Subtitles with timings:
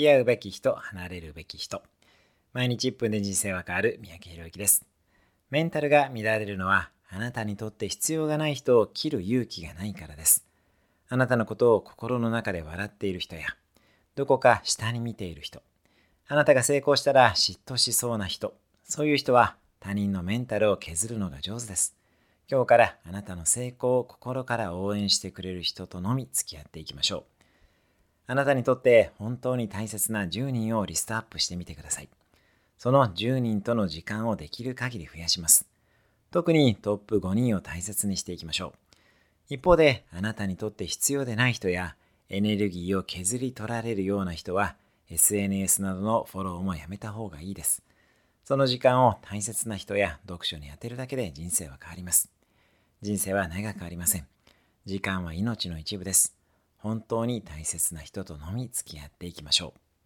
[0.00, 1.82] き合うべき人、離れるべき人。
[2.54, 4.86] 毎日1分で人生は変わる三宅宏之です。
[5.50, 10.46] メンタルが乱れるのは、あなたにとって必要がない人を切る勇気がないからです。
[11.10, 13.42] あなたのことを心の中で笑っている人や、
[14.14, 15.60] どこか下に見ている人、
[16.28, 18.54] あなたが成功したら嫉妬しそうな人、
[18.84, 21.94] そういう人は他人のメンタルを削るのが上手です。
[22.50, 27.39] 今日からあなたの成功を心から応援してくれる人とのみ付き合っていきましょう。
[28.30, 32.08] あなたにとって本当に大切な10人をリストアップしてみてください。
[32.78, 35.66] その10人との時間をできる限り増やします。
[36.30, 38.72] 特にトップ5人を大切にしていきましょう。
[39.48, 41.96] 一方で、あなたにとって必要でない人や
[42.28, 44.76] エネルギーを削り取られるような人は
[45.10, 47.82] SNS などのフォローもやめた方がいいです。
[48.44, 52.30] その時間を大切な人や読書に充てるだけで人生は変わります。
[53.02, 54.26] 人生は長くありません。
[54.84, 56.39] 時間は命の一部です。
[56.80, 59.89] 本当に大切な人とのみ付き合っていきましょう。